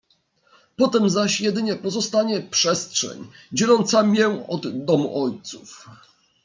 [0.75, 5.89] "Potem zaś jedynie pozostanie przestrzeń, dzieląca mię od domu ojców."